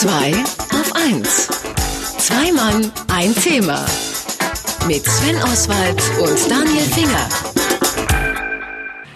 Zwei 0.00 0.32
auf 0.32 0.94
eins. 0.94 1.46
Zwei 2.16 2.50
Mann, 2.52 2.90
ein 3.14 3.34
Thema. 3.34 3.84
Mit 4.86 5.04
Sven 5.04 5.36
Oswald 5.42 6.02
und 6.22 6.50
Daniel 6.50 6.84
Finger. 6.84 7.28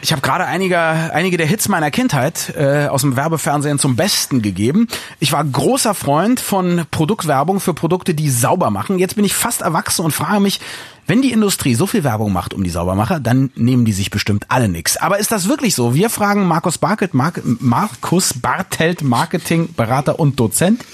Ich 0.02 0.12
habe 0.12 0.20
gerade 0.20 0.44
einige, 0.44 0.78
einige 0.78 1.38
der 1.38 1.46
Hits 1.46 1.70
meiner 1.70 1.90
Kindheit 1.90 2.52
äh, 2.54 2.88
aus 2.88 3.00
dem 3.00 3.16
Werbefernsehen 3.16 3.78
zum 3.78 3.96
Besten 3.96 4.42
gegeben. 4.42 4.86
Ich 5.20 5.32
war 5.32 5.42
großer 5.42 5.94
Freund 5.94 6.38
von 6.38 6.84
Produktwerbung 6.90 7.60
für 7.60 7.72
Produkte, 7.72 8.12
die 8.12 8.28
sauber 8.28 8.68
machen. 8.68 8.98
Jetzt 8.98 9.16
bin 9.16 9.24
ich 9.24 9.32
fast 9.32 9.62
erwachsen 9.62 10.04
und 10.04 10.12
frage 10.12 10.40
mich, 10.40 10.60
wenn 11.06 11.22
die 11.22 11.32
Industrie 11.32 11.74
so 11.74 11.86
viel 11.86 12.04
Werbung 12.04 12.32
macht 12.32 12.54
um 12.54 12.64
die 12.64 12.70
Saubermacher, 12.70 13.20
dann 13.20 13.50
nehmen 13.54 13.84
die 13.84 13.92
sich 13.92 14.10
bestimmt 14.10 14.46
alle 14.48 14.68
nix. 14.68 14.96
Aber 14.96 15.18
ist 15.18 15.32
das 15.32 15.48
wirklich 15.48 15.74
so? 15.74 15.94
Wir 15.94 16.08
fragen 16.08 16.46
Markus 16.46 16.78
Bartelt, 16.78 17.14
Mark, 17.14 17.42
Markus 17.44 18.34
Bartelt, 18.34 19.02
Marketing, 19.02 19.74
Berater 19.74 20.18
und 20.18 20.40
Dozent. 20.40 20.84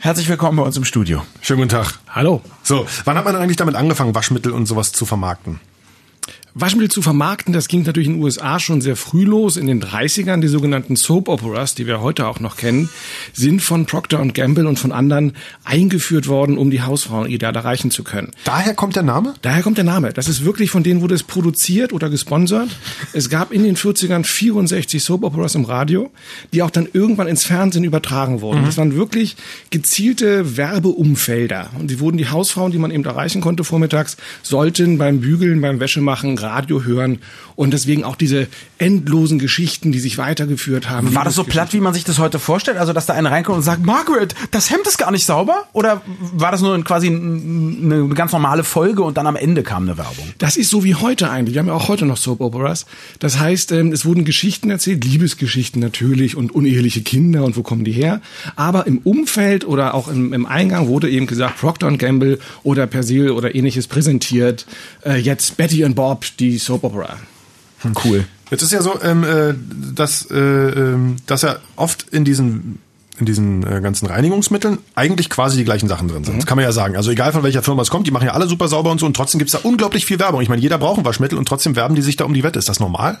Herzlich 0.00 0.28
willkommen 0.28 0.56
bei 0.56 0.62
uns 0.62 0.76
im 0.76 0.84
Studio. 0.84 1.22
Schönen 1.40 1.60
guten 1.60 1.70
Tag. 1.70 1.98
Hallo. 2.08 2.40
So, 2.62 2.86
wann 3.04 3.16
hat 3.16 3.24
man 3.24 3.34
eigentlich 3.34 3.56
damit 3.56 3.74
angefangen, 3.74 4.14
Waschmittel 4.14 4.52
und 4.52 4.66
sowas 4.66 4.92
zu 4.92 5.06
vermarkten? 5.06 5.60
Waschmittel 6.60 6.90
zu 6.90 7.02
vermarkten, 7.02 7.52
das 7.52 7.68
ging 7.68 7.82
natürlich 7.82 8.08
in 8.08 8.14
den 8.14 8.22
USA 8.22 8.58
schon 8.58 8.80
sehr 8.80 8.96
früh 8.96 9.24
los. 9.24 9.56
In 9.56 9.66
den 9.66 9.82
30ern, 9.82 10.40
die 10.40 10.48
sogenannten 10.48 10.96
Soap 10.96 11.28
Operas, 11.28 11.74
die 11.74 11.86
wir 11.86 12.00
heute 12.00 12.26
auch 12.26 12.40
noch 12.40 12.56
kennen, 12.56 12.88
sind 13.32 13.62
von 13.62 13.86
Procter 13.86 14.24
Gamble 14.26 14.66
und 14.66 14.78
von 14.78 14.92
anderen 14.92 15.34
eingeführt 15.64 16.26
worden, 16.26 16.58
um 16.58 16.70
die 16.70 16.82
Hausfrauen 16.82 17.28
ideal 17.28 17.54
erreichen 17.54 17.90
zu 17.90 18.02
können. 18.02 18.32
Daher 18.44 18.74
kommt 18.74 18.96
der 18.96 19.02
Name? 19.02 19.34
Daher 19.42 19.62
kommt 19.62 19.78
der 19.78 19.84
Name. 19.84 20.12
Das 20.12 20.28
ist 20.28 20.44
wirklich, 20.44 20.70
von 20.70 20.82
denen 20.82 21.00
wurde 21.00 21.14
es 21.14 21.22
produziert 21.22 21.92
oder 21.92 22.10
gesponsert. 22.10 22.68
Es 23.12 23.28
gab 23.28 23.52
in 23.52 23.62
den 23.62 23.76
40ern 23.76 24.24
64 24.24 25.02
Soap 25.02 25.24
Operas 25.24 25.54
im 25.54 25.64
Radio, 25.64 26.10
die 26.52 26.62
auch 26.62 26.70
dann 26.70 26.88
irgendwann 26.92 27.28
ins 27.28 27.44
Fernsehen 27.44 27.84
übertragen 27.84 28.40
wurden. 28.40 28.62
Mhm. 28.62 28.66
Das 28.66 28.76
waren 28.76 28.94
wirklich 28.96 29.36
gezielte 29.70 30.56
Werbeumfelder. 30.56 31.70
Und 31.78 31.90
die 31.90 32.00
wurden 32.00 32.18
die 32.18 32.28
Hausfrauen, 32.28 32.72
die 32.72 32.78
man 32.78 32.90
eben 32.90 33.04
erreichen 33.04 33.40
konnte 33.40 33.64
vormittags, 33.64 34.16
sollten 34.42 34.98
beim 34.98 35.20
Bügeln, 35.20 35.60
beim 35.60 35.80
Wäschemachen 35.80 36.36
Radio 36.48 36.84
hören 36.84 37.18
und 37.56 37.72
deswegen 37.72 38.04
auch 38.04 38.16
diese 38.16 38.46
endlosen 38.78 39.38
Geschichten, 39.38 39.92
die 39.92 39.98
sich 39.98 40.16
weitergeführt 40.16 40.88
haben. 40.88 41.14
War 41.14 41.24
das 41.24 41.34
so 41.34 41.44
platt, 41.44 41.72
wie 41.72 41.80
man 41.80 41.92
sich 41.92 42.04
das 42.04 42.18
heute 42.18 42.38
vorstellt? 42.38 42.78
Also, 42.78 42.92
dass 42.92 43.06
da 43.06 43.14
einer 43.14 43.30
reinkommt 43.30 43.58
und 43.58 43.64
sagt, 43.64 43.84
Margaret, 43.84 44.34
das 44.52 44.70
Hemd 44.70 44.86
ist 44.86 44.96
gar 44.96 45.10
nicht 45.10 45.26
sauber? 45.26 45.64
Oder 45.72 46.02
war 46.32 46.52
das 46.52 46.60
nur 46.60 46.82
quasi 46.84 47.08
eine 47.08 48.08
ganz 48.14 48.32
normale 48.32 48.64
Folge 48.64 49.02
und 49.02 49.16
dann 49.16 49.26
am 49.26 49.36
Ende 49.36 49.62
kam 49.62 49.82
eine 49.82 49.98
Werbung? 49.98 50.32
Das 50.38 50.56
ist 50.56 50.70
so 50.70 50.84
wie 50.84 50.94
heute 50.94 51.30
eigentlich. 51.30 51.54
Wir 51.54 51.60
haben 51.60 51.66
ja 51.66 51.74
auch 51.74 51.88
heute 51.88 52.06
noch 52.06 52.16
Soap 52.16 52.40
Operas. 52.40 52.86
Das 53.18 53.38
heißt, 53.38 53.72
ähm, 53.72 53.92
es 53.92 54.04
wurden 54.04 54.24
Geschichten 54.24 54.70
erzählt, 54.70 55.04
Liebesgeschichten 55.04 55.80
natürlich 55.80 56.36
und 56.36 56.54
uneheliche 56.54 57.02
Kinder 57.02 57.44
und 57.44 57.56
wo 57.56 57.62
kommen 57.62 57.84
die 57.84 57.92
her. 57.92 58.20
Aber 58.54 58.86
im 58.86 58.98
Umfeld 58.98 59.66
oder 59.66 59.94
auch 59.94 60.08
im, 60.08 60.32
im 60.32 60.46
Eingang 60.46 60.86
wurde 60.86 61.10
eben 61.10 61.26
gesagt, 61.26 61.58
Procter 61.58 61.88
Gamble 61.96 62.38
oder 62.62 62.86
Persil 62.86 63.30
oder 63.30 63.54
ähnliches 63.54 63.86
präsentiert. 63.86 64.66
Äh, 65.04 65.16
jetzt 65.16 65.56
Betty 65.56 65.84
und 65.84 65.94
Bob, 65.94 66.24
die 66.38 66.58
Soap 66.58 66.84
Opera. 66.84 67.18
Cool. 68.04 68.24
Jetzt 68.50 68.62
ist 68.62 68.72
ja 68.72 68.82
so, 68.82 69.00
ähm, 69.02 69.24
äh, 69.24 69.54
dass, 69.94 70.30
äh, 70.30 70.34
ähm, 70.34 71.16
dass 71.26 71.42
ja 71.42 71.58
oft 71.76 72.06
in 72.10 72.24
diesen 72.24 72.78
in 73.20 73.26
diesen 73.26 73.66
äh, 73.66 73.80
ganzen 73.80 74.06
Reinigungsmitteln 74.06 74.78
eigentlich 74.94 75.30
quasi 75.30 75.56
die 75.56 75.64
gleichen 75.64 75.88
Sachen 75.88 76.08
drin 76.08 76.24
sind. 76.24 76.34
Mhm. 76.34 76.38
Das 76.38 76.46
kann 76.46 76.56
man 76.56 76.64
ja 76.64 76.72
sagen. 76.72 76.96
Also 76.96 77.10
egal 77.10 77.32
von 77.32 77.42
welcher 77.42 77.62
Firma 77.62 77.82
es 77.82 77.90
kommt, 77.90 78.06
die 78.06 78.10
machen 78.10 78.26
ja 78.26 78.32
alle 78.32 78.46
super 78.46 78.68
sauber 78.68 78.90
und 78.90 79.00
so 79.00 79.06
und 79.06 79.14
trotzdem 79.14 79.38
gibt's 79.38 79.52
da 79.52 79.60
unglaublich 79.62 80.06
viel 80.06 80.18
Werbung. 80.18 80.40
Ich 80.40 80.48
meine, 80.48 80.62
jeder 80.62 80.78
braucht 80.78 80.98
ein 80.98 81.04
Waschmittel 81.04 81.38
und 81.38 81.46
trotzdem 81.46 81.76
werben 81.76 81.94
die 81.94 82.02
sich 82.02 82.16
da 82.16 82.24
um 82.24 82.34
die 82.34 82.42
Wette. 82.42 82.58
Ist 82.58 82.68
das 82.68 82.80
normal? 82.80 83.18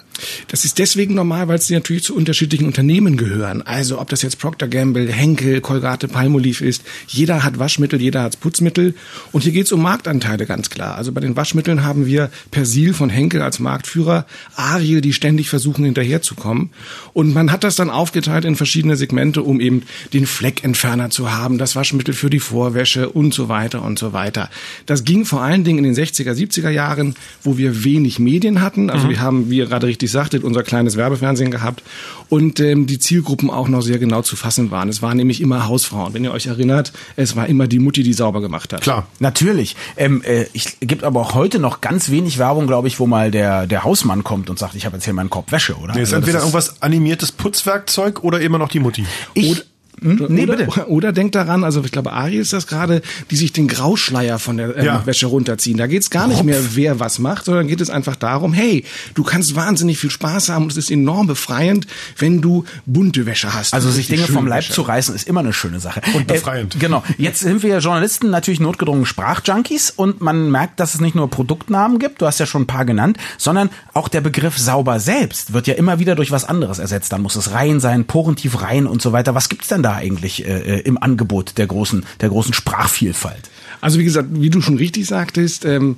Das 0.48 0.64
ist 0.64 0.78
deswegen 0.78 1.14
normal, 1.14 1.48
weil 1.48 1.60
sie 1.60 1.74
natürlich 1.74 2.04
zu 2.04 2.14
unterschiedlichen 2.14 2.66
Unternehmen 2.66 3.16
gehören. 3.16 3.62
Also 3.62 4.00
ob 4.00 4.08
das 4.08 4.22
jetzt 4.22 4.38
Procter 4.38 4.68
Gamble, 4.68 5.10
Henkel, 5.12 5.60
Colgate, 5.60 6.08
Palmolive 6.08 6.64
ist. 6.64 6.82
Jeder 7.06 7.44
hat 7.44 7.58
Waschmittel, 7.58 8.00
jeder 8.00 8.22
hat 8.22 8.40
Putzmittel. 8.40 8.94
Und 9.32 9.42
hier 9.42 9.52
geht's 9.52 9.72
um 9.72 9.82
Marktanteile 9.82 10.46
ganz 10.46 10.70
klar. 10.70 10.96
Also 10.96 11.12
bei 11.12 11.20
den 11.20 11.36
Waschmitteln 11.36 11.84
haben 11.84 12.06
wir 12.06 12.30
Persil 12.50 12.94
von 12.94 13.10
Henkel 13.10 13.42
als 13.42 13.58
Marktführer, 13.58 14.26
Ariel, 14.56 15.00
die 15.00 15.12
ständig 15.12 15.48
versuchen 15.48 15.84
hinterherzukommen. 15.84 16.70
Und 17.12 17.34
man 17.34 17.52
hat 17.52 17.64
das 17.64 17.76
dann 17.76 17.90
aufgeteilt 17.90 18.44
in 18.44 18.56
verschiedene 18.56 18.96
Segmente, 18.96 19.42
um 19.42 19.60
eben 19.60 19.82
den 20.12 20.26
Fleckentferner 20.26 21.10
zu 21.10 21.32
haben, 21.32 21.58
das 21.58 21.76
Waschmittel 21.76 22.14
für 22.14 22.30
die 22.30 22.40
Vorwäsche 22.40 23.08
und 23.08 23.34
so 23.34 23.48
weiter 23.48 23.82
und 23.82 23.98
so 23.98 24.12
weiter. 24.12 24.50
Das 24.86 25.04
ging 25.04 25.24
vor 25.24 25.42
allen 25.42 25.64
Dingen 25.64 25.84
in 25.84 25.94
den 25.94 26.04
60er, 26.04 26.32
70er 26.32 26.70
Jahren, 26.70 27.14
wo 27.42 27.58
wir 27.58 27.84
wenig 27.84 28.18
Medien 28.18 28.60
hatten. 28.60 28.90
Also 28.90 29.06
mhm. 29.06 29.10
wir 29.10 29.20
haben, 29.20 29.50
wie 29.50 29.58
ihr 29.58 29.66
gerade 29.66 29.86
richtig 29.86 30.10
sagtet, 30.10 30.44
unser 30.44 30.62
kleines 30.62 30.96
Werbefernsehen 30.96 31.50
gehabt 31.50 31.82
und 32.28 32.60
ähm, 32.60 32.86
die 32.86 32.98
Zielgruppen 32.98 33.50
auch 33.50 33.68
noch 33.68 33.82
sehr 33.82 33.98
genau 33.98 34.22
zu 34.22 34.36
fassen 34.36 34.70
waren. 34.70 34.88
Es 34.88 35.02
waren 35.02 35.16
nämlich 35.16 35.40
immer 35.40 35.66
Hausfrauen. 35.66 36.14
Wenn 36.14 36.24
ihr 36.24 36.32
euch 36.32 36.46
erinnert, 36.46 36.92
es 37.16 37.36
war 37.36 37.46
immer 37.46 37.66
die 37.66 37.78
Mutti, 37.78 38.02
die 38.02 38.12
sauber 38.12 38.40
gemacht 38.40 38.72
hat. 38.72 38.82
Klar. 38.82 39.06
Natürlich. 39.18 39.76
Ähm, 39.96 40.22
äh, 40.24 40.46
ich 40.52 40.78
gibt 40.80 41.04
aber 41.04 41.20
auch 41.20 41.34
heute 41.34 41.58
noch 41.58 41.80
ganz 41.80 42.10
wenig 42.10 42.38
Werbung, 42.38 42.66
glaube 42.66 42.88
ich, 42.88 43.00
wo 43.00 43.06
mal 43.06 43.30
der, 43.30 43.66
der 43.66 43.84
Hausmann 43.84 44.24
kommt 44.24 44.50
und 44.50 44.58
sagt, 44.58 44.74
ich 44.74 44.86
habe 44.86 44.96
jetzt 44.96 45.04
hier 45.04 45.14
meinen 45.14 45.30
Korb 45.30 45.50
Wäsche, 45.52 45.76
oder? 45.76 45.94
Nee, 45.94 46.02
ist 46.02 46.08
also 46.08 46.16
entweder 46.16 46.38
ist 46.38 46.44
irgendwas 46.44 46.82
animiertes 46.82 47.32
Putzwerkzeug 47.32 48.24
oder 48.24 48.40
immer 48.40 48.58
noch 48.58 48.68
die 48.68 48.80
Mutti. 48.80 49.06
Ich, 49.34 49.64
hm? 50.00 50.26
Nee, 50.28 50.44
oder, 50.44 50.56
bitte. 50.56 50.88
Oder 50.88 51.12
denkt 51.12 51.34
daran, 51.34 51.64
also 51.64 51.82
ich 51.84 51.92
glaube, 51.92 52.12
Ari 52.12 52.36
ist 52.36 52.52
das 52.52 52.66
gerade, 52.66 53.02
die 53.30 53.36
sich 53.36 53.52
den 53.52 53.68
Grauschleier 53.68 54.38
von 54.38 54.56
der 54.56 54.76
ähm, 54.76 54.84
ja. 54.84 55.06
Wäsche 55.06 55.26
runterziehen. 55.26 55.76
Da 55.76 55.86
geht's 55.86 56.10
gar 56.10 56.28
nicht 56.28 56.38
Hopf. 56.38 56.46
mehr, 56.46 56.60
wer 56.74 57.00
was 57.00 57.18
macht, 57.18 57.44
sondern 57.44 57.66
geht 57.66 57.80
es 57.80 57.90
einfach 57.90 58.16
darum, 58.16 58.52
hey, 58.52 58.84
du 59.14 59.22
kannst 59.22 59.54
wahnsinnig 59.56 59.98
viel 59.98 60.10
Spaß 60.10 60.50
haben 60.50 60.64
und 60.64 60.72
es 60.72 60.76
ist 60.76 60.90
enorm 60.90 61.26
befreiend, 61.26 61.86
wenn 62.18 62.40
du 62.40 62.64
bunte 62.86 63.26
Wäsche 63.26 63.52
hast. 63.52 63.74
Also 63.74 63.90
sich 63.90 64.08
Dinge 64.08 64.26
vom 64.26 64.46
Leib 64.46 64.60
Wäsche. 64.60 64.72
zu 64.72 64.82
reißen, 64.82 65.14
ist 65.14 65.28
immer 65.28 65.40
eine 65.40 65.52
schöne 65.52 65.80
Sache. 65.80 66.00
Und 66.14 66.26
befreiend. 66.26 66.76
Äh, 66.76 66.78
genau. 66.78 67.02
Jetzt 67.16 67.40
sind 67.40 67.62
wir 67.62 67.78
Journalisten 67.78 68.30
natürlich 68.30 68.60
notgedrungen 68.60 69.06
Sprachjunkies 69.06 69.90
und 69.90 70.20
man 70.20 70.50
merkt, 70.50 70.80
dass 70.80 70.94
es 70.94 71.00
nicht 71.00 71.14
nur 71.14 71.28
Produktnamen 71.28 71.98
gibt, 71.98 72.22
du 72.22 72.26
hast 72.26 72.38
ja 72.40 72.46
schon 72.46 72.62
ein 72.62 72.66
paar 72.66 72.84
genannt, 72.84 73.18
sondern 73.36 73.70
auch 73.94 74.08
der 74.08 74.20
Begriff 74.20 74.58
sauber 74.58 75.00
selbst 75.00 75.52
wird 75.52 75.66
ja 75.66 75.74
immer 75.74 75.98
wieder 75.98 76.14
durch 76.14 76.30
was 76.30 76.44
anderes 76.44 76.78
ersetzt. 76.78 77.12
Dann 77.12 77.22
muss 77.22 77.36
es 77.36 77.52
rein 77.52 77.80
sein, 77.80 78.04
porentief 78.04 78.62
rein 78.62 78.86
und 78.86 79.02
so 79.02 79.12
weiter. 79.12 79.34
Was 79.34 79.48
gibt's 79.48 79.68
denn 79.68 79.82
da 79.82 79.87
eigentlich 79.94 80.46
äh, 80.46 80.80
im 80.80 81.00
Angebot 81.02 81.58
der 81.58 81.66
großen, 81.66 82.04
der 82.20 82.28
großen 82.28 82.54
Sprachvielfalt? 82.54 83.50
Also 83.80 83.98
wie 83.98 84.04
gesagt, 84.04 84.28
wie 84.32 84.50
du 84.50 84.60
schon 84.60 84.76
richtig 84.76 85.06
sagtest, 85.06 85.64
ähm, 85.64 85.96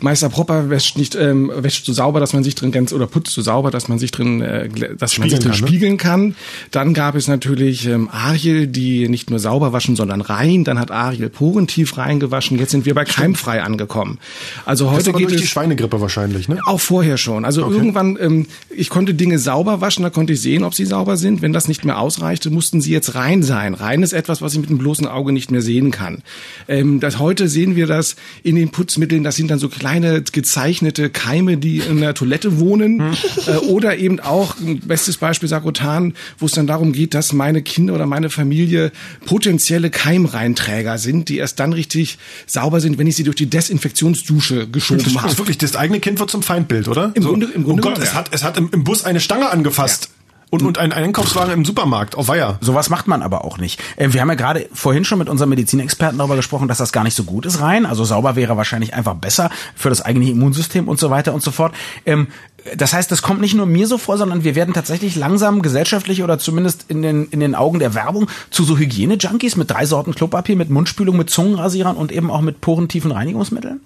Meister 0.00 0.28
Propper 0.28 0.70
wäscht 0.70 0.96
nicht 0.96 1.14
ähm, 1.14 1.50
wäscht 1.54 1.84
so 1.84 1.92
sauber, 1.92 2.20
dass 2.20 2.32
man 2.32 2.44
sich 2.44 2.54
drin 2.54 2.72
ganz 2.72 2.92
oder 2.92 3.06
putzt 3.06 3.32
so 3.32 3.42
sauber, 3.42 3.70
dass 3.70 3.88
man 3.88 3.98
sich 3.98 4.10
drin 4.10 4.40
äh, 4.40 4.68
dass 4.96 5.14
spiegeln 5.14 5.20
man 5.20 5.30
sich 5.30 5.38
drin 5.38 5.52
kann, 5.52 5.60
ne? 5.60 5.68
spiegeln 5.68 5.96
kann. 5.96 6.34
Dann 6.70 6.94
gab 6.94 7.14
es 7.14 7.28
natürlich 7.28 7.86
ähm, 7.86 8.08
Ariel, 8.10 8.66
die 8.66 9.08
nicht 9.08 9.30
nur 9.30 9.38
sauber 9.38 9.72
waschen, 9.72 9.96
sondern 9.96 10.20
rein. 10.20 10.64
Dann 10.64 10.78
hat 10.78 10.90
Ariel 10.90 11.28
porentief 11.28 11.96
reingewaschen. 11.96 12.58
Jetzt 12.58 12.70
sind 12.70 12.86
wir 12.86 12.94
bei 12.94 13.04
keimfrei 13.04 13.62
angekommen. 13.62 14.18
Also 14.64 14.90
heute 14.90 15.12
geht 15.12 15.28
durch 15.28 15.34
es 15.36 15.40
die 15.42 15.46
Schweinegrippe 15.46 16.00
wahrscheinlich, 16.00 16.48
ne? 16.48 16.60
Auch 16.66 16.80
vorher 16.80 17.16
schon. 17.16 17.44
Also 17.44 17.64
okay. 17.64 17.74
irgendwann, 17.74 18.18
ähm, 18.20 18.46
ich 18.70 18.90
konnte 18.90 19.14
Dinge 19.14 19.38
sauber 19.38 19.80
waschen, 19.80 20.02
da 20.02 20.10
konnte 20.10 20.32
ich 20.32 20.40
sehen, 20.40 20.64
ob 20.64 20.74
sie 20.74 20.84
sauber 20.84 21.16
sind. 21.16 21.42
Wenn 21.42 21.52
das 21.52 21.68
nicht 21.68 21.84
mehr 21.84 21.98
ausreichte, 21.98 22.50
mussten 22.50 22.80
sie 22.80 22.92
jetzt 22.92 23.14
rein 23.14 23.42
sein. 23.42 23.74
Rein 23.74 24.02
ist 24.02 24.12
etwas, 24.12 24.42
was 24.42 24.54
ich 24.54 24.60
mit 24.60 24.70
dem 24.70 24.78
bloßen 24.78 25.06
Auge 25.06 25.32
nicht 25.32 25.50
mehr 25.50 25.62
sehen 25.62 25.90
kann. 25.90 26.22
Ähm, 26.68 27.00
das 27.00 27.17
heute 27.18 27.48
sehen 27.48 27.76
wir 27.76 27.86
das 27.86 28.16
in 28.42 28.56
den 28.56 28.70
Putzmitteln. 28.70 29.24
Das 29.24 29.36
sind 29.36 29.50
dann 29.50 29.58
so 29.58 29.68
kleine 29.68 30.22
gezeichnete 30.22 31.10
Keime, 31.10 31.56
die 31.56 31.78
in 31.78 32.00
der 32.00 32.14
Toilette 32.14 32.58
wohnen. 32.58 33.00
Hm. 33.00 33.16
Äh, 33.46 33.56
oder 33.58 33.96
eben 33.96 34.20
auch, 34.20 34.58
ein 34.58 34.80
bestes 34.80 35.16
Beispiel 35.18 35.48
Sagrotan, 35.48 36.14
wo 36.38 36.46
es 36.46 36.52
dann 36.52 36.66
darum 36.66 36.92
geht, 36.92 37.14
dass 37.14 37.32
meine 37.32 37.62
Kinder 37.62 37.94
oder 37.94 38.06
meine 38.06 38.30
Familie 38.30 38.92
potenzielle 39.26 39.90
Keimreinträger 39.90 40.98
sind, 40.98 41.28
die 41.28 41.38
erst 41.38 41.60
dann 41.60 41.72
richtig 41.72 42.18
sauber 42.46 42.80
sind, 42.80 42.98
wenn 42.98 43.06
ich 43.06 43.16
sie 43.16 43.24
durch 43.24 43.36
die 43.36 43.50
Desinfektionsdusche 43.50 44.68
geschoben 44.68 45.04
habe. 45.06 45.22
Das 45.22 45.32
ist 45.32 45.38
wirklich, 45.38 45.58
das 45.58 45.76
eigene 45.76 46.00
Kind 46.00 46.18
wird 46.20 46.30
zum 46.30 46.42
Feindbild, 46.42 46.88
oder? 46.88 47.12
Im 47.14 47.22
so, 47.22 47.30
Grunde, 47.30 47.46
im 47.54 47.64
Grunde 47.64 47.82
oh 47.82 47.90
Gott, 47.90 47.98
es 47.98 48.14
hat, 48.14 48.28
es 48.32 48.44
hat 48.44 48.56
im, 48.56 48.70
im 48.72 48.84
Bus 48.84 49.04
eine 49.04 49.20
Stange 49.20 49.50
angefasst. 49.50 50.04
Ja. 50.10 50.17
Und, 50.50 50.62
und 50.62 50.78
ein 50.78 50.92
Einkaufswagen 50.92 51.52
im 51.52 51.64
Supermarkt, 51.64 52.16
auf 52.16 52.28
Weiher. 52.28 52.58
Sowas 52.60 52.88
macht 52.88 53.06
man 53.06 53.22
aber 53.22 53.44
auch 53.44 53.58
nicht. 53.58 53.80
Äh, 53.96 54.12
wir 54.12 54.20
haben 54.20 54.28
ja 54.28 54.34
gerade 54.34 54.68
vorhin 54.72 55.04
schon 55.04 55.18
mit 55.18 55.28
unserem 55.28 55.50
Medizinexperten 55.50 56.16
darüber 56.18 56.36
gesprochen, 56.36 56.68
dass 56.68 56.78
das 56.78 56.92
gar 56.92 57.04
nicht 57.04 57.14
so 57.14 57.24
gut 57.24 57.44
ist 57.44 57.60
rein. 57.60 57.84
Also 57.84 58.04
sauber 58.04 58.34
wäre 58.34 58.56
wahrscheinlich 58.56 58.94
einfach 58.94 59.14
besser 59.14 59.50
für 59.74 59.90
das 59.90 60.00
eigene 60.00 60.30
Immunsystem 60.30 60.88
und 60.88 60.98
so 60.98 61.10
weiter 61.10 61.34
und 61.34 61.42
so 61.42 61.50
fort. 61.50 61.74
Ähm, 62.06 62.28
das 62.76 62.92
heißt, 62.92 63.10
das 63.10 63.22
kommt 63.22 63.40
nicht 63.40 63.54
nur 63.54 63.66
mir 63.66 63.86
so 63.86 63.98
vor, 63.98 64.18
sondern 64.18 64.44
wir 64.44 64.54
werden 64.54 64.74
tatsächlich 64.74 65.16
langsam 65.16 65.62
gesellschaftlich 65.62 66.22
oder 66.22 66.38
zumindest 66.38 66.86
in 66.88 67.02
den, 67.02 67.26
in 67.26 67.40
den 67.40 67.54
Augen 67.54 67.78
der 67.78 67.94
Werbung 67.94 68.28
zu 68.50 68.64
so 68.64 68.76
Hygiene-Junkies 68.76 69.56
mit 69.56 69.70
drei 69.70 69.86
Sorten 69.86 70.14
Klopapier, 70.14 70.56
mit 70.56 70.68
Mundspülung, 70.70 71.16
mit 71.16 71.30
Zungenrasierern 71.30 71.96
und 71.96 72.12
eben 72.12 72.30
auch 72.30 72.40
mit 72.40 72.60
porentiefen 72.60 73.12
Reinigungsmitteln? 73.12 73.80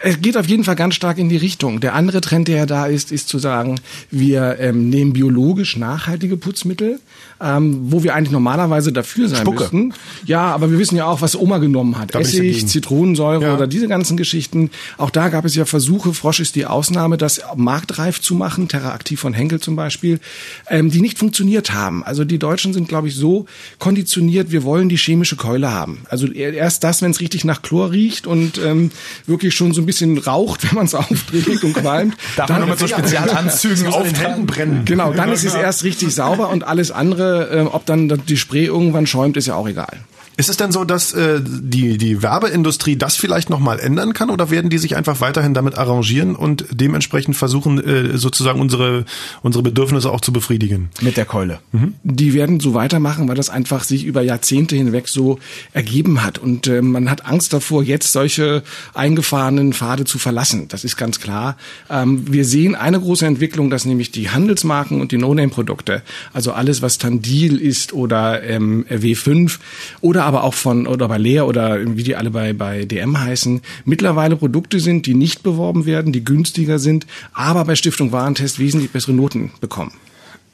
Es 0.00 0.20
geht 0.20 0.36
auf 0.36 0.46
jeden 0.46 0.64
Fall 0.64 0.76
ganz 0.76 0.94
stark 0.94 1.16
in 1.16 1.30
die 1.30 1.38
Richtung. 1.38 1.80
Der 1.80 1.94
andere 1.94 2.20
Trend, 2.20 2.48
der 2.48 2.56
ja 2.56 2.66
da 2.66 2.84
ist, 2.86 3.10
ist 3.10 3.28
zu 3.28 3.38
sagen, 3.38 3.80
wir 4.10 4.58
ähm, 4.60 4.90
nehmen 4.90 5.14
biologisch 5.14 5.78
nachhaltige 5.78 6.36
Putzmittel, 6.36 7.00
ähm, 7.40 7.90
wo 7.90 8.02
wir 8.02 8.14
eigentlich 8.14 8.30
normalerweise 8.30 8.92
dafür 8.92 9.28
sein 9.28 9.40
Spucke. 9.40 9.62
müssten. 9.62 9.94
Ja, 10.26 10.54
aber 10.54 10.70
wir 10.70 10.78
wissen 10.78 10.96
ja 10.96 11.06
auch, 11.06 11.22
was 11.22 11.34
Oma 11.34 11.58
genommen 11.58 11.98
hat. 11.98 12.14
Da 12.14 12.20
Essig. 12.20 12.66
Zitronensäure 12.68 13.44
Ja. 13.44 13.54
oder 13.54 13.66
diese 13.66 13.88
ganzen 13.88 14.18
Geschichten. 14.18 14.70
Auch 14.98 15.08
da 15.08 15.30
gab 15.30 15.46
es 15.46 15.54
ja 15.54 15.64
Versuche, 15.64 16.12
Frosch 16.12 16.40
ist 16.40 16.56
die 16.56 16.66
Ausnahme, 16.66 17.16
das 17.16 17.40
marktreif 17.56 18.03
zu 18.12 18.34
machen, 18.34 18.68
Terraaktiv 18.68 19.20
von 19.20 19.34
Henkel 19.34 19.60
zum 19.60 19.76
Beispiel, 19.76 20.20
ähm, 20.68 20.90
die 20.90 21.00
nicht 21.00 21.18
funktioniert 21.18 21.72
haben. 21.72 22.04
Also 22.04 22.24
die 22.24 22.38
Deutschen 22.38 22.72
sind, 22.72 22.88
glaube 22.88 23.08
ich, 23.08 23.16
so 23.16 23.46
konditioniert, 23.78 24.50
wir 24.50 24.64
wollen 24.64 24.88
die 24.88 24.96
chemische 24.96 25.36
Keule 25.36 25.72
haben. 25.72 26.02
Also 26.08 26.26
erst 26.28 26.84
das, 26.84 27.02
wenn 27.02 27.10
es 27.10 27.20
richtig 27.20 27.44
nach 27.44 27.62
Chlor 27.62 27.92
riecht 27.92 28.26
und 28.26 28.58
ähm, 28.58 28.90
wirklich 29.26 29.54
schon 29.54 29.72
so 29.72 29.82
ein 29.82 29.86
bisschen 29.86 30.18
raucht, 30.18 30.64
wenn 30.68 30.76
man 30.76 30.86
es 30.86 30.94
aufträgt 30.94 31.64
und 31.64 31.74
qualmt. 31.74 32.16
Darf 32.36 32.48
man 32.48 32.60
nur 32.60 32.70
mit 32.70 32.78
so 32.78 32.86
Spezialanzügen 32.86 33.86
an 33.92 34.04
den 34.04 34.14
Händen 34.14 34.46
brennen. 34.46 34.84
Genau, 34.84 35.12
dann 35.12 35.32
ist 35.32 35.44
es 35.44 35.54
erst 35.54 35.84
richtig 35.84 36.14
sauber 36.14 36.50
und 36.50 36.64
alles 36.64 36.90
andere, 36.90 37.50
äh, 37.50 37.60
ob 37.62 37.86
dann 37.86 38.22
die 38.28 38.36
Spray 38.36 38.66
irgendwann 38.66 39.06
schäumt, 39.06 39.36
ist 39.36 39.46
ja 39.46 39.54
auch 39.54 39.68
egal. 39.68 39.98
Ist 40.36 40.48
es 40.48 40.56
denn 40.56 40.72
so, 40.72 40.84
dass 40.84 41.12
äh, 41.12 41.40
die, 41.44 41.96
die 41.96 42.22
Werbeindustrie 42.22 42.96
das 42.96 43.16
vielleicht 43.16 43.50
nochmal 43.50 43.78
ändern 43.78 44.14
kann 44.14 44.30
oder 44.30 44.50
werden 44.50 44.68
die 44.68 44.78
sich 44.78 44.96
einfach 44.96 45.20
weiterhin 45.20 45.54
damit 45.54 45.78
arrangieren 45.78 46.34
und 46.34 46.64
dementsprechend 46.70 47.36
versuchen, 47.36 47.78
äh, 47.78 48.18
sozusagen 48.18 48.60
unsere, 48.60 49.04
unsere 49.42 49.62
Bedürfnisse 49.62 50.10
auch 50.10 50.20
zu 50.20 50.32
befriedigen? 50.32 50.90
Mit 51.00 51.16
der 51.16 51.24
Keule. 51.24 51.60
Die 52.02 52.34
werden 52.34 52.58
so 52.58 52.74
weitermachen, 52.74 53.28
weil 53.28 53.36
das 53.36 53.48
einfach 53.48 53.84
sich 53.84 54.04
über 54.04 54.22
Jahrzehnte 54.22 54.74
hinweg 54.74 55.08
so 55.08 55.38
ergeben 55.72 56.24
hat. 56.24 56.38
Und 56.38 56.66
äh, 56.66 56.82
man 56.82 57.10
hat 57.10 57.26
Angst 57.26 57.52
davor, 57.52 57.84
jetzt 57.84 58.12
solche 58.12 58.62
eingefahrenen 58.92 59.72
Pfade 59.72 60.04
zu 60.04 60.18
verlassen. 60.18 60.66
Das 60.68 60.84
ist 60.84 60.96
ganz 60.96 61.20
klar. 61.20 61.56
Ähm, 61.88 62.32
wir 62.32 62.44
sehen 62.44 62.74
eine 62.74 62.98
große 62.98 63.24
Entwicklung, 63.24 63.70
dass 63.70 63.84
nämlich 63.84 64.10
die 64.10 64.30
Handelsmarken 64.30 65.00
und 65.00 65.12
die 65.12 65.18
No-Name-Produkte, 65.18 66.02
also 66.32 66.52
alles, 66.52 66.82
was 66.82 66.98
Tandil 66.98 67.60
ist 67.60 67.92
oder 67.92 68.42
ähm, 68.42 68.84
W5 68.90 69.58
oder 70.00 70.23
aber 70.24 70.44
auch 70.44 70.54
von 70.54 70.86
oder 70.86 71.08
bei 71.08 71.18
Leer 71.18 71.46
oder 71.46 71.78
wie 71.96 72.02
die 72.02 72.16
alle 72.16 72.30
bei, 72.30 72.52
bei 72.52 72.84
DM 72.84 73.18
heißen, 73.18 73.60
mittlerweile 73.84 74.36
Produkte 74.36 74.80
sind, 74.80 75.06
die 75.06 75.14
nicht 75.14 75.42
beworben 75.42 75.86
werden, 75.86 76.12
die 76.12 76.24
günstiger 76.24 76.78
sind, 76.78 77.06
aber 77.32 77.64
bei 77.64 77.76
Stiftung 77.76 78.12
Warentest 78.12 78.58
wesentlich 78.58 78.90
bessere 78.90 79.12
Noten 79.12 79.52
bekommen. 79.60 79.92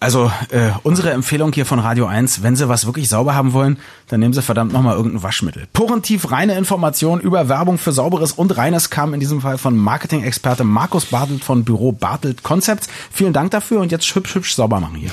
Also 0.03 0.33
äh, 0.49 0.71
unsere 0.83 1.11
Empfehlung 1.11 1.53
hier 1.53 1.67
von 1.67 1.79
Radio 1.79 2.07
1, 2.07 2.43
wenn 2.43 2.57
Sie 2.57 2.71
was 2.71 2.87
wirklich 2.87 3.11
sauber 3.11 3.35
haben 3.35 3.53
wollen, 3.53 3.77
dann 4.09 4.21
nehmen 4.21 4.33
Sie 4.33 4.41
verdammt 4.41 4.73
nochmal 4.73 4.97
irgendein 4.97 5.23
Waschmittel. 5.23 5.69
Porentief 5.75 6.31
reine 6.31 6.57
Informationen 6.57 7.21
über 7.21 7.51
Werbung 7.51 7.77
für 7.77 7.93
sauberes 7.93 8.33
und 8.33 8.57
reines 8.57 8.89
kam 8.89 9.13
in 9.13 9.21
diesem 9.21 9.43
Fall 9.43 9.59
von 9.59 9.77
Marketing-Experte 9.77 10.65
Markus 10.65 11.05
Bartelt 11.05 11.45
von 11.45 11.65
Büro 11.65 11.93
Bartelt 11.93 12.43
Concepts. 12.43 12.89
Vielen 13.13 13.35
Dank 13.35 13.51
dafür 13.51 13.81
und 13.81 13.93
jetzt 13.93 14.15
hübsch 14.15 14.35
hübsch 14.35 14.55
sauber 14.55 14.81
machen 14.81 14.97
hier. 14.97 15.11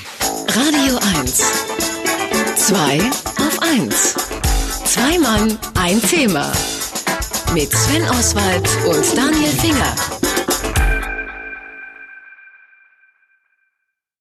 Radio 0.48 0.98
1. 1.20 1.44
Zwei 2.56 3.00
auf 3.40 3.60
eins. 3.62 4.27
Zwei 4.88 5.20
Mann, 5.20 5.60
ein 5.76 6.02
Thema. 6.02 6.50
Mit 7.54 7.70
Sven 7.74 8.10
Oswald 8.10 8.70
und 8.88 9.18
Daniel 9.18 9.52
Finger. 9.52 10.17